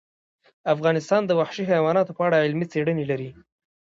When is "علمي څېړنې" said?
2.45-3.05